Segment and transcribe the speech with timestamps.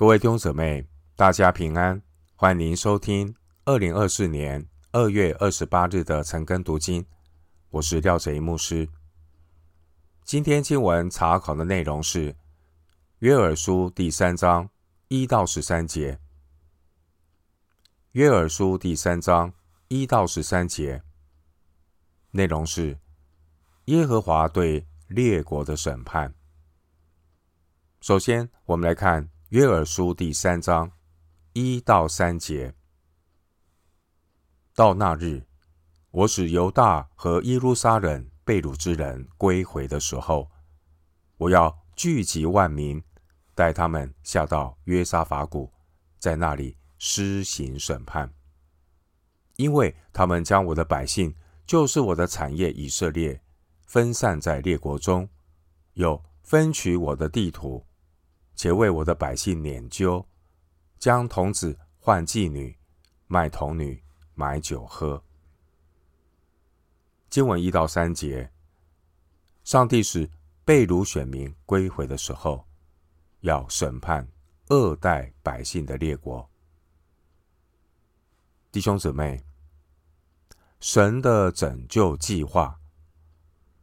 [0.00, 2.00] 各位弟兄姊妹，大家平安，
[2.34, 7.04] 欢迎收听二零二四年二月二十八日的晨更读经。
[7.68, 8.88] 我是廖哲一牧师。
[10.24, 12.34] 今天经文查考的内容是
[13.18, 14.70] 约珥书第三章
[15.08, 16.18] 一到十三节。
[18.12, 19.52] 约珥书第三章
[19.88, 21.02] 一到十三节
[22.30, 22.98] 内容是
[23.84, 26.34] 耶和华对列国的审判。
[28.00, 30.92] 首先，我们来看约珥书第三章
[31.54, 32.72] 一到三节。
[34.76, 35.44] 到那日，
[36.12, 40.48] 我使犹大和耶路撒冷被掳之人归回的时候，
[41.36, 43.02] 我要聚集万民，
[43.56, 45.72] 带他们下到约沙法谷，
[46.20, 48.32] 在那里施行审判，
[49.56, 51.34] 因为他们将我的百姓，
[51.66, 53.42] 就是我的产业以色列，
[53.84, 55.28] 分散在列国中，
[55.94, 57.84] 又分取我的地土。
[58.60, 60.22] 且为我的百姓拈阄，
[60.98, 62.76] 将童子换妓女，
[63.26, 65.24] 卖童女买酒喝。
[67.30, 68.52] 经文一到三节，
[69.64, 70.30] 上帝使
[70.62, 72.68] 被掳选民归回的时候，
[73.40, 74.28] 要审判
[74.68, 76.46] 恶待百姓的列国。
[78.70, 79.42] 弟兄姊妹，
[80.80, 82.78] 神的拯救计划，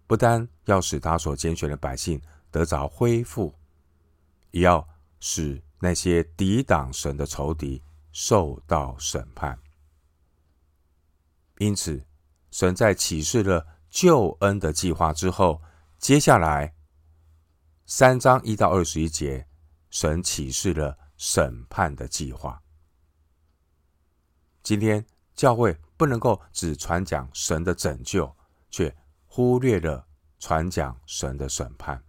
[0.06, 3.52] 不单要使他所拣选的百姓得着恢复。
[4.58, 4.88] 也要
[5.20, 9.60] 使那些抵挡神的仇敌受到审判。
[11.60, 12.04] 因此，
[12.50, 15.62] 神在启示了救恩的计划之后，
[16.00, 16.76] 接下来
[17.86, 19.48] 三章一到二十一节，
[19.92, 22.64] 神启示了审判的计划。
[24.64, 28.36] 今天教会不能够只传讲神的拯救，
[28.72, 28.96] 却
[29.28, 30.08] 忽略了
[30.40, 32.04] 传讲神的审判。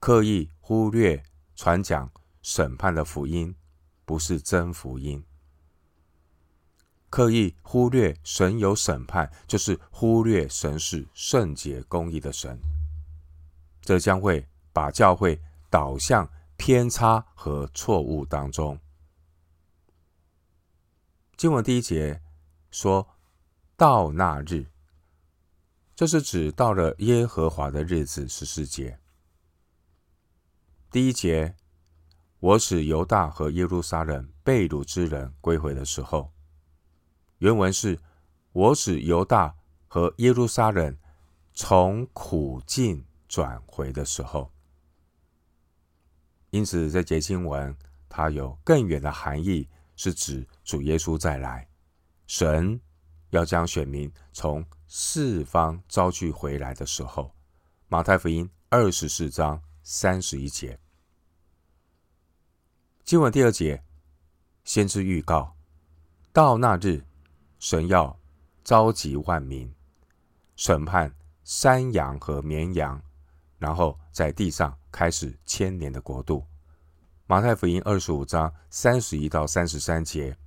[0.00, 1.22] 刻意忽略
[1.54, 3.54] 传讲审判的福音，
[4.06, 5.22] 不是真福音。
[7.10, 12.58] 刻意忽略神有审判，就是忽略神是圣洁公义的神。
[13.82, 15.38] 这将会把教会
[15.68, 16.26] 导向
[16.56, 18.80] 偏差和错误当中。
[21.36, 22.22] 经文第一节
[22.70, 23.06] 说
[23.76, 24.64] 到那日，
[25.94, 28.98] 这是指到了耶和华的日子，十四节。
[30.94, 31.56] 第一节，
[32.38, 36.32] 我使犹大和耶路撒冷被掳之人归回的时候，
[37.38, 37.98] 原文是
[38.52, 39.56] 我使犹大
[39.88, 40.96] 和耶路撒冷
[41.52, 44.52] 从苦境转回的时候。
[46.50, 47.76] 因此，这节经文
[48.08, 51.68] 它有更远的含义，是指主耶稣再来，
[52.28, 52.80] 神
[53.30, 57.34] 要将选民从四方招聚回来的时候。
[57.88, 60.78] 马太福音二十四章三十一节。
[63.04, 63.84] 经文第二节，
[64.64, 65.54] 先知预告，
[66.32, 67.04] 到那日，
[67.58, 68.18] 神要
[68.64, 69.70] 召集万民，
[70.56, 72.98] 审判山羊和绵羊，
[73.58, 76.46] 然后在地上开始千年的国度。
[77.26, 80.38] 马太福音二十五章三十一到三十三节，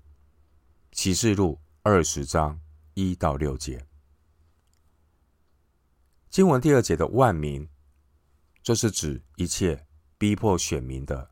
[0.91, 2.59] 启示录二十章
[2.95, 3.85] 一到六节。
[6.31, 7.69] 经文第二节的万民，
[8.63, 9.85] 这是指一切
[10.17, 11.29] 逼迫选民的。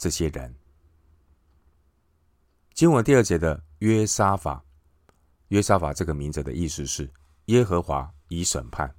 [0.00, 0.54] 这些人，
[2.72, 4.64] 经文第二节的约沙法，
[5.48, 7.12] 约沙法这个名字的意思是
[7.44, 8.96] 耶和华已审判。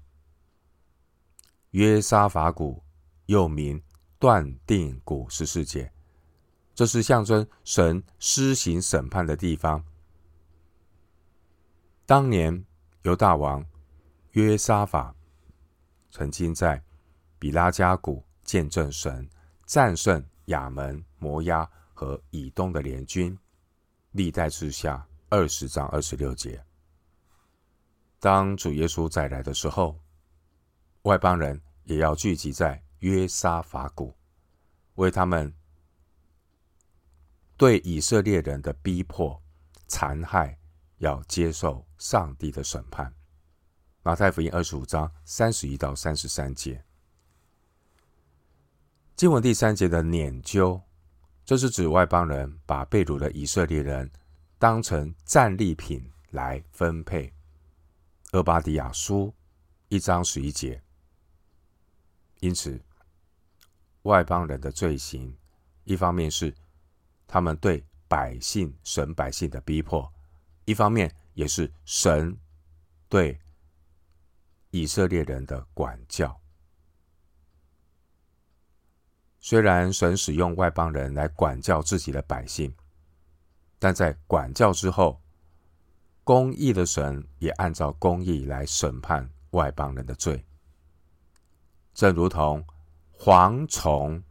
[1.71, 2.83] 约沙法谷
[3.25, 3.81] 又名
[4.19, 5.91] 断定谷，十四节，
[6.75, 9.83] 这是象征神施行审判的地方。
[12.05, 12.63] 当年
[13.01, 13.65] 犹大王
[14.33, 15.15] 约沙法
[16.11, 16.79] 曾经在
[17.39, 19.27] 比拉加谷见证神
[19.65, 20.23] 战胜。
[20.51, 23.37] 亚门、摩押和以东的联军，
[24.11, 26.63] 历代志下二十章二十六节。
[28.19, 29.99] 当主耶稣再来的时候，
[31.03, 34.13] 外邦人也要聚集在约沙法谷，
[34.95, 35.51] 为他们
[37.57, 39.41] 对以色列人的逼迫、
[39.87, 40.59] 残害，
[40.97, 43.11] 要接受上帝的审判。
[44.03, 46.83] 马太福音二十五章三十一到三十三节。
[49.21, 50.81] 经文第三节的拈阄，
[51.45, 54.09] 这是指外邦人把被掳的以色列人
[54.57, 57.31] 当成战利品来分配。
[58.31, 59.31] 厄巴底亚书
[59.89, 60.81] 一章十一节。
[62.39, 62.83] 因此，
[64.01, 65.37] 外邦人的罪行，
[65.83, 66.51] 一方面是
[67.27, 70.11] 他们对百姓、神百姓的逼迫，
[70.65, 72.35] 一方面也是神
[73.07, 73.39] 对
[74.71, 76.40] 以色列人的管教。
[79.43, 82.71] 虽然神使用外邦人来管教自己的百姓，
[83.79, 85.19] 但在管教之后，
[86.23, 90.45] 公义的神也按照公义来审判外邦人的罪。
[91.95, 92.63] 正如同
[93.17, 94.23] 蝗虫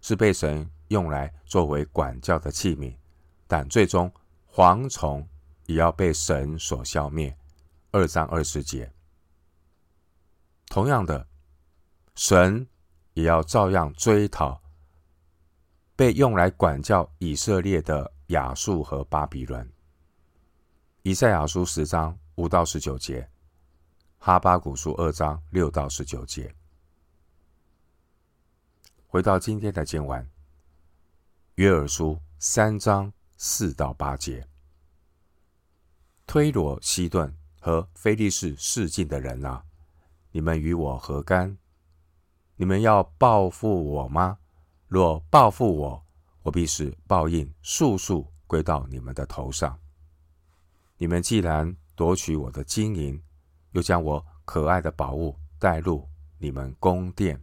[0.00, 2.96] 是被神用来作为管教的器皿，
[3.46, 4.10] 但最终
[4.50, 5.28] 蝗虫
[5.66, 7.36] 也要被神所消灭。
[7.90, 8.90] 二章二十节。
[10.68, 11.28] 同样的，
[12.14, 12.66] 神。
[13.14, 14.60] 也要照样追讨
[15.96, 19.68] 被用来管教以色列的亚述和巴比伦。
[21.02, 23.28] 以赛亚书十章五到十九节，
[24.18, 26.54] 哈巴谷书二章六到十九节。
[29.06, 30.28] 回到今天的经文，
[31.54, 34.48] 约珥书三章四到八节，
[36.26, 39.62] 推罗、西顿和非利士示剑的人啊，
[40.32, 41.56] 你们与我何干？
[42.56, 44.38] 你们要报复我吗？
[44.86, 46.06] 若报复我，
[46.42, 49.76] 我必使报应速速归到你们的头上。
[50.96, 53.20] 你们既然夺取我的金银，
[53.72, 56.08] 又将我可爱的宝物带入
[56.38, 57.42] 你们宫殿，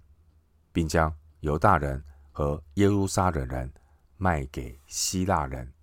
[0.71, 3.69] 并将犹大人和耶路撒冷人
[4.15, 5.73] 卖给希腊人，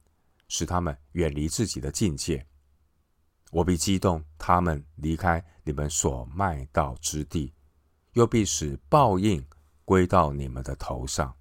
[0.48, 2.46] 使他们远离自己的境界，
[3.50, 7.52] 我必激动他们离开你们所卖到之地。
[8.18, 9.46] 又必使报应
[9.84, 11.32] 归到你们的头上，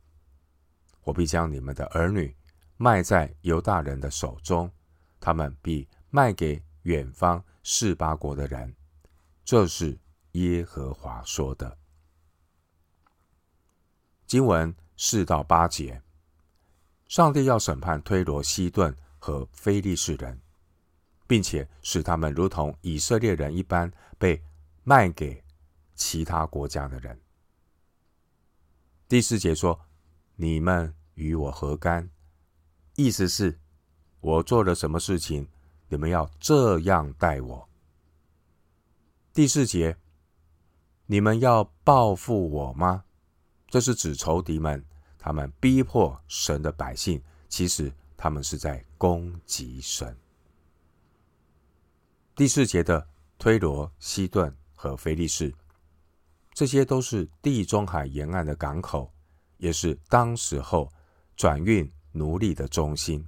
[1.02, 2.36] 我必将你们的儿女
[2.78, 4.72] 卖在犹大人的手中，
[5.20, 8.76] 他们必卖给远方示巴国的人。
[9.44, 9.98] 这是
[10.34, 11.76] 耶和华说的。
[14.28, 16.00] 经文四到八节，
[17.08, 20.40] 上帝要审判推罗、西顿和非利士人，
[21.26, 24.40] 并且使他们如同以色列人一般被
[24.84, 25.44] 卖给。
[25.98, 27.20] 其他国家的人。
[29.10, 29.82] 第四节说
[30.38, 32.10] ：“你们与我何干？”
[32.96, 33.60] 意思是，
[34.22, 35.50] 我做了什么事情，
[35.90, 37.70] 你们要这样待我。
[39.34, 39.98] 第四节，
[41.08, 43.04] 你们要报复我吗？
[43.68, 44.84] 这是指仇敌们，
[45.18, 50.16] 他们逼迫神的百姓，其实他们是在攻击神。
[52.36, 53.08] 第四节的
[53.40, 55.54] 推罗、西顿和菲利士。
[56.58, 59.14] 这些都是地中海沿岸的港口，
[59.58, 60.92] 也是当时候
[61.36, 63.24] 转运奴隶的中心。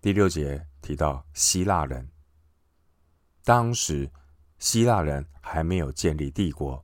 [0.00, 2.10] 第六节提到希腊人，
[3.44, 4.10] 当时
[4.58, 6.82] 希腊人还没有建立帝国，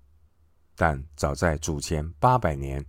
[0.77, 2.85] 但早在主前八百年，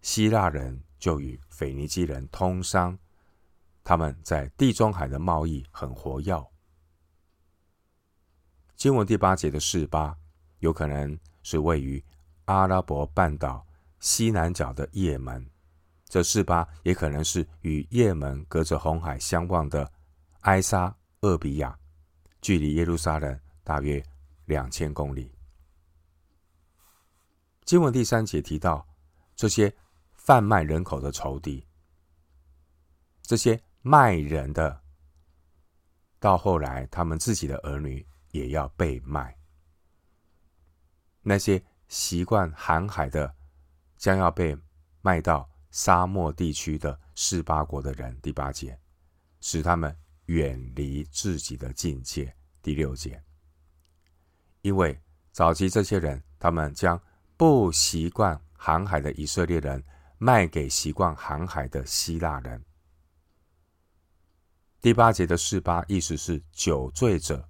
[0.00, 2.98] 希腊人就与腓尼基人通商，
[3.84, 6.44] 他们在地中海的贸易很活跃。
[8.74, 10.18] 经文第八节的示巴。
[10.62, 12.02] 有可能是位于
[12.44, 13.66] 阿拉伯半岛
[13.98, 15.44] 西南角的也门，
[16.06, 19.90] 这示巴也可能是与也门隔着红海相望的
[20.42, 21.76] 埃沙俄比亚，
[22.40, 24.00] 距离耶路撒冷大约
[24.44, 25.34] 两千公里。
[27.64, 28.86] 经文第三节提到
[29.34, 29.72] 这些
[30.14, 31.66] 贩卖人口的仇敌，
[33.22, 34.80] 这些卖人的，
[36.20, 39.36] 到后来他们自己的儿女也要被卖。
[41.24, 43.32] 那些习惯航海的，
[43.96, 44.58] 将要被
[45.02, 48.20] 卖到沙漠地区的示巴国的人。
[48.20, 48.76] 第八节，
[49.40, 49.96] 使他们
[50.26, 52.34] 远离自己的境界。
[52.60, 53.22] 第六节，
[54.62, 57.00] 因为早期这些人，他们将
[57.36, 59.84] 不习惯航海的以色列人
[60.18, 62.64] 卖给习惯航海的希腊人。
[64.80, 67.48] 第八节的示巴，意思是酒醉者。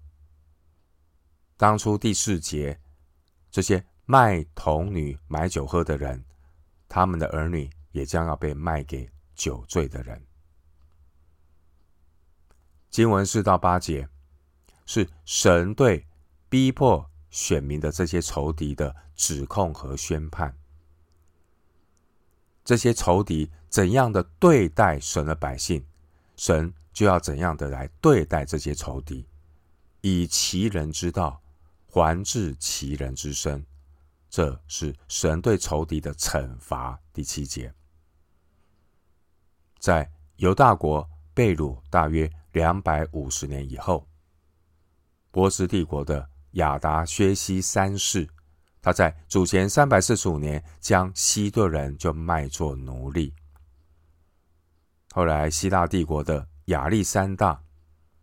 [1.57, 2.79] 当初第四节。
[3.53, 6.25] 这些卖童女买酒喝的人，
[6.89, 10.21] 他们的儿女也将要被卖给酒醉的人。
[12.89, 14.09] 经文四到八节
[14.87, 16.07] 是神对
[16.49, 20.57] 逼迫选民的这些仇敌的指控和宣判。
[22.65, 25.85] 这些仇敌怎样的对待神的百姓，
[26.37, 29.27] 神就要怎样的来对待这些仇敌，
[30.01, 31.42] 以其人之道。
[31.95, 33.67] 还治其人之身，
[34.31, 36.99] 这是神对仇敌的惩罚。
[37.13, 37.71] 第七节，
[39.79, 44.09] 在犹大国被掳大约两百五十年以后，
[45.31, 48.27] 波斯帝国的亚达薛西三世，
[48.81, 53.35] 他在主前三百四十五年将希顿人就卖作奴隶。
[55.11, 57.63] 后来希腊帝国的亚历山大。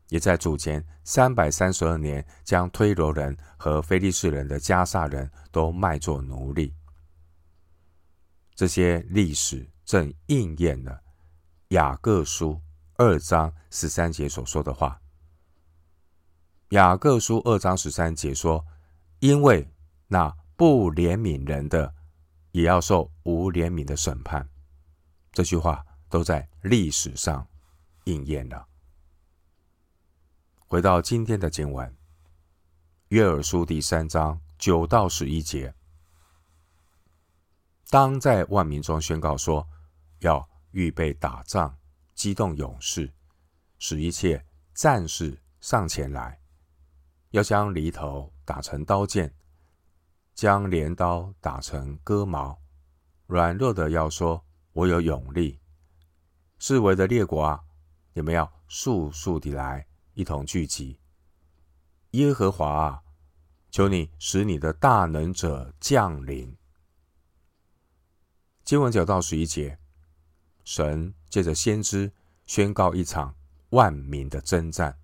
[0.10, 6.76] 也在主前三百三十二年，将推罗人和非利士人的迦萨人都卖作奴隶。
[8.54, 11.02] 这些历史正应验了
[11.70, 12.62] 雅各书
[12.96, 15.00] 二章十三节所说的话。
[16.70, 18.64] 雅各书二章十三节说
[19.20, 19.68] ：“因为
[20.08, 21.96] 那不怜悯人的，
[22.52, 24.48] 也要受无怜悯的审判。”
[25.32, 27.48] 这句话都在历史上
[28.04, 28.69] 应验了。
[30.72, 31.98] 回到今天的经文，
[33.08, 35.74] 约珥书第三章九到十一节，
[37.90, 39.68] 当在万民中宣告说，
[40.20, 41.76] 要预备打仗，
[42.14, 43.12] 激动勇士，
[43.80, 44.46] 使一切
[44.76, 46.40] 战士上前来，
[47.32, 49.34] 要将犁头打成刀剑，
[50.36, 52.62] 将镰刀打成割矛，
[53.26, 55.60] 软弱的要说：“我有勇力。”
[56.60, 57.64] 四围的列国啊，
[58.14, 59.89] 你们要速速地来。
[60.20, 61.00] 一同聚集，
[62.12, 63.04] 耶和华啊，
[63.72, 66.58] 求你使你的大能者降临。
[68.66, 69.80] 经文九到十一节，
[70.66, 72.12] 神借着先知
[72.46, 73.34] 宣告一场
[73.70, 75.00] 万民的征战，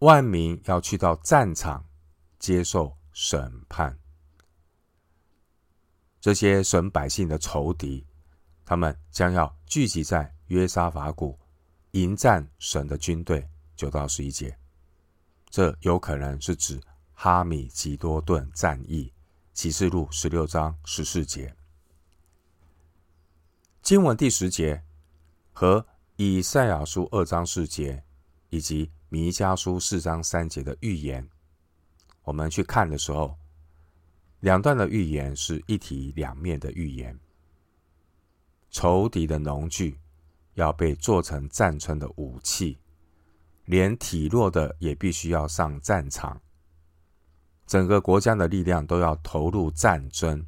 [0.00, 1.82] 万民要去到战场
[2.38, 3.98] 接受审判。
[6.20, 8.06] 这些神百姓的仇敌，
[8.62, 11.38] 他们将要聚集在约沙法谷，
[11.92, 13.48] 迎战神的军队。
[13.76, 14.58] 九到十一节，
[15.50, 16.80] 这有可能是指
[17.12, 19.12] 哈米吉多顿战役，
[19.52, 21.54] 启示录十六章十四节。
[23.82, 24.82] 经文第十节
[25.52, 28.02] 和以赛亚书二章四节，
[28.48, 31.28] 以及弥迦书四章三节的预言，
[32.24, 33.36] 我们去看的时候，
[34.40, 37.18] 两段的预言是一体两面的预言。
[38.70, 40.00] 仇敌的农具
[40.54, 42.78] 要被做成战争的武器。
[43.66, 46.40] 连体弱的也必须要上战场，
[47.66, 50.46] 整个国家的力量都要投入战争。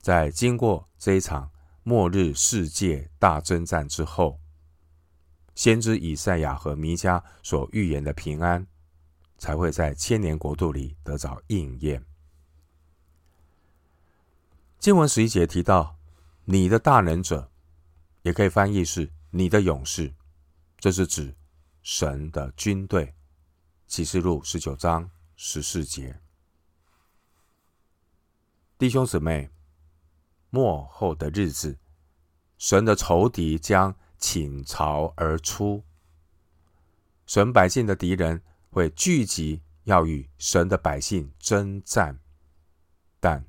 [0.00, 1.50] 在经过这一场
[1.82, 4.40] 末日世界大征战之后，
[5.54, 8.66] 先知以赛亚和弥迦所预言的平安，
[9.36, 12.04] 才会在千年国度里得着应验。
[14.78, 15.96] 经文十一节提到
[16.46, 17.50] “你的大能者”，
[18.22, 20.14] 也可以翻译是“你的勇士”，
[20.80, 21.34] 这是指。
[21.82, 23.16] 神的军队，
[23.88, 26.20] 启示录十九章十四节，
[28.78, 29.50] 弟兄姊妹，
[30.50, 31.76] 末后的日子，
[32.56, 35.82] 神的仇敌将倾巢而出，
[37.26, 42.20] 神百姓的敌人会聚集，要与神的百姓征战，
[43.18, 43.44] 但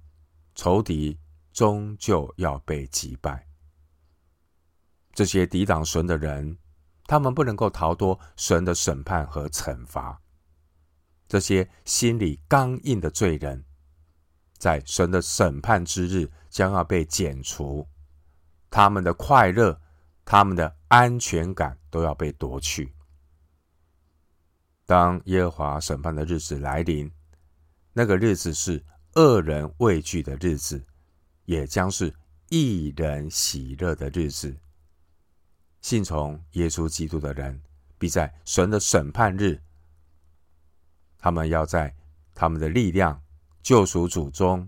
[0.56, 1.20] 仇敌
[1.52, 3.48] 终究要被击败。
[5.14, 6.58] 这些抵挡神的人。
[7.06, 10.22] 他们不能够逃脱神的审判和惩罚。
[11.28, 13.66] 这些心里刚硬的罪人，
[14.58, 17.88] 在神的审判之日将要被剪除，
[18.70, 19.82] 他们的快乐、
[20.24, 22.94] 他们的安全感都要被夺去。
[24.86, 27.12] 当耶和华审判的日子来临，
[27.94, 28.84] 那个日子是
[29.16, 30.86] 恶人畏惧的日子，
[31.46, 32.14] 也将是
[32.50, 34.56] 一人喜乐的日子。
[35.84, 37.62] 信从耶稣基督的人，
[37.98, 39.62] 必在神的审判日，
[41.18, 41.94] 他们要在
[42.34, 43.22] 他们的力量
[43.62, 44.68] 救赎主中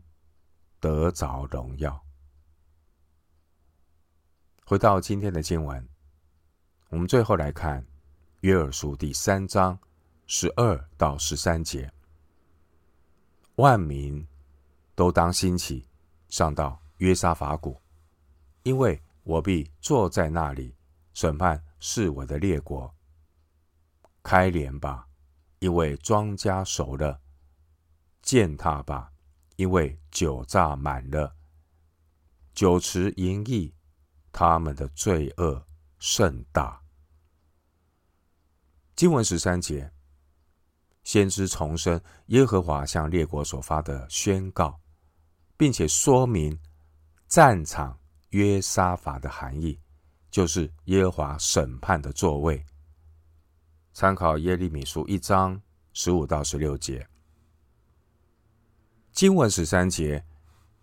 [0.81, 2.03] 得着荣耀。
[4.65, 5.87] 回到今天的经文，
[6.89, 7.83] 我们最后来看
[8.41, 9.79] 约珥书第三章
[10.27, 11.89] 十二到十三节：
[13.55, 14.27] 万民
[14.95, 15.87] 都当兴起，
[16.27, 17.81] 上到约沙法谷，
[18.63, 20.75] 因为我必坐在那里。
[21.15, 22.93] 审判四围的列国，
[24.21, 25.07] 开镰吧，
[25.59, 27.21] 因为庄稼熟了；
[28.21, 29.13] 践踏吧，
[29.55, 31.33] 因为酒榨满了。
[32.53, 33.73] 酒池盈溢，
[34.33, 35.65] 他们的罪恶
[35.99, 36.83] 甚大。
[38.93, 39.89] 经文十三节，
[41.05, 44.81] 先知重申耶和华向列国所发的宣告，
[45.55, 46.59] 并且说明
[47.29, 47.97] 战场
[48.31, 49.79] 约沙法的含义。
[50.35, 52.65] 就是耶和华审判的座位。
[53.93, 55.61] 参考耶利米书一章
[55.93, 57.07] 十五到十六节，
[59.13, 60.25] 经文十三节，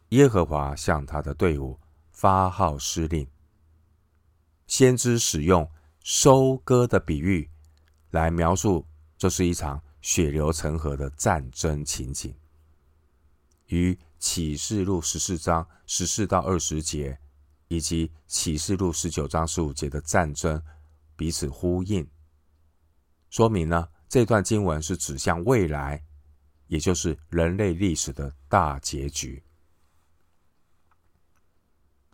[0.09, 1.79] 耶和华向他的队伍
[2.11, 3.29] 发号施令。
[4.67, 7.51] 先知使用收割的比喻
[8.09, 8.87] 来描述，
[9.19, 12.35] 这是一场血流成河的战争情景，
[13.67, 17.19] 与启示录十四章十四到二十节。
[17.73, 20.63] 以及启示录十九章十五节的战争
[21.17, 22.07] 彼此呼应，
[23.31, 26.05] 说明呢，这段经文是指向未来，
[26.67, 29.43] 也就是人类历史的大结局。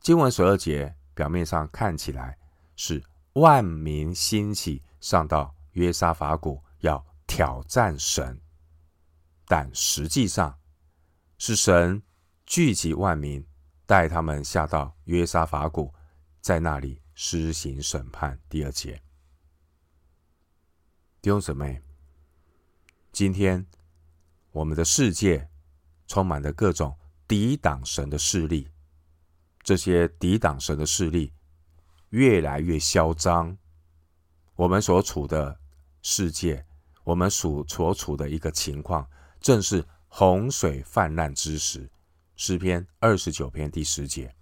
[0.00, 2.38] 经文十二节表面上看起来
[2.77, 8.41] 是万民兴起上到约沙法谷要挑战神，
[9.49, 10.57] 但实际上
[11.37, 12.00] 是神
[12.47, 13.45] 聚集万民，
[13.88, 15.95] 带他们下到约沙法谷，
[16.42, 18.38] 在那里施行审判。
[18.47, 19.00] 第二节，
[21.23, 21.80] 弟兄姊妹，
[23.12, 23.66] 今天
[24.50, 25.49] 我们的世界
[26.07, 28.68] 充满了各种抵挡神的势力。
[29.62, 31.33] 这些抵挡神的势力
[32.11, 33.57] 越来越嚣张。
[34.54, 35.59] 我们所处的
[36.02, 36.66] 世界，
[37.04, 39.09] 我们所所处的一个情况，
[39.40, 41.88] 正是洪水泛滥之时。
[42.38, 44.33] 诗篇二十九篇第十节。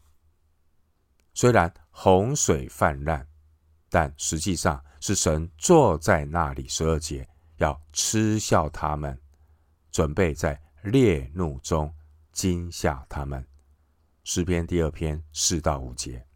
[1.33, 3.27] 虽然洪水泛滥，
[3.89, 6.69] 但实际上是神坐在那里。
[6.69, 7.27] 十二节
[7.57, 9.19] 要嗤笑他们，
[9.91, 11.93] 准备在烈怒中
[12.33, 13.45] 惊吓他们。
[14.25, 16.27] 诗篇第二篇四到五节，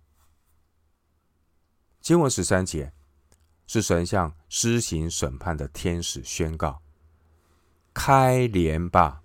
[2.00, 2.90] 经文十三节
[3.66, 6.80] 是神向施行审判的天使宣告
[7.92, 9.22] ：“开镰吧，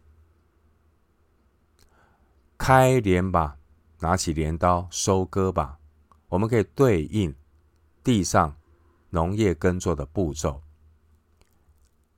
[2.58, 3.58] 开镰吧，
[4.00, 5.80] 拿起镰刀收割吧。”
[6.30, 7.34] 我们可以对应
[8.04, 8.56] 地上
[9.10, 10.62] 农业耕作的步骤。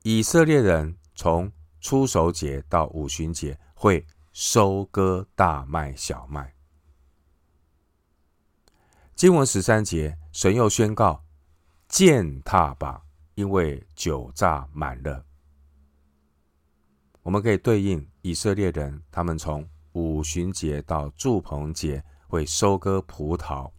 [0.04, 4.06] 以色列人从初熟节到五旬节会。
[4.40, 6.54] 收割大麦、小麦。
[9.16, 11.26] 经文十三节，神又宣告：
[11.88, 13.04] 践踏吧，
[13.34, 15.26] 因为酒榨满了。
[17.24, 19.68] 我们可以对应以色列人，他们从
[19.98, 23.72] 五旬节到祝棚节会收割葡萄。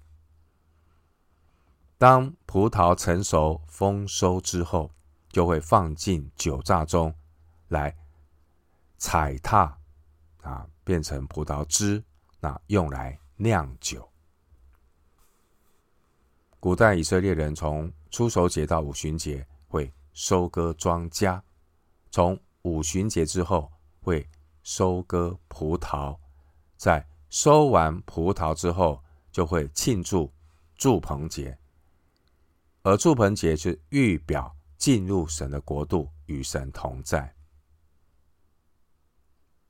[1.96, 4.90] 当葡萄成熟丰收之后，
[5.30, 7.14] 就会放进酒榨中
[7.68, 7.96] 来
[8.96, 9.78] 踩踏。
[10.42, 12.02] 啊，变成葡萄汁，
[12.40, 14.10] 那用来酿酒。
[16.58, 21.40] 古代以色列人从初熟节到五旬节会收割庄稼，
[22.10, 24.28] 从五旬节之后会
[24.70, 26.18] 收割葡萄，
[26.76, 29.02] 在收完葡萄之后
[29.32, 30.30] 就会庆祝
[30.76, 31.58] 祝棚节，
[32.82, 37.34] 而祝棚节是预表进入神的国度，与神同在。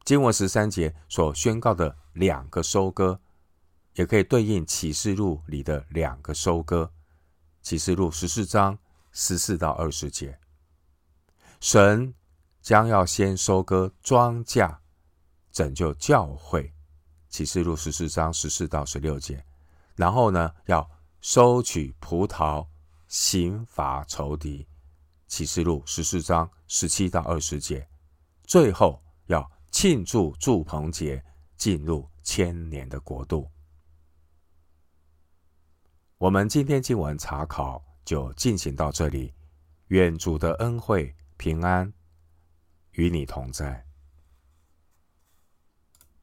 [0.04, 3.20] 经文十三节所宣告的两个收割，
[3.94, 6.92] 也可以对应启示录里的两个收割。
[7.62, 8.76] 启示录十四章
[9.12, 10.40] 十四到二十节，
[11.60, 12.12] 神
[12.60, 14.78] 将要先收割庄稼，
[15.58, 16.72] 拯救教会。
[17.28, 19.44] 启示录十四章十四到十六节，
[19.96, 20.88] 然后呢，要
[21.20, 22.64] 收取葡萄，
[23.08, 24.64] 刑罚仇敌。
[25.26, 27.88] 启示录十四章十七到二十节，
[28.44, 29.50] 最后要。
[29.70, 31.22] 庆祝祝棚节
[31.58, 33.46] 进入千年的国度。
[36.16, 39.34] 我们今天经文查考就进行到这里，
[39.88, 41.92] 愿主的恩惠平安
[42.92, 43.87] 与你同在。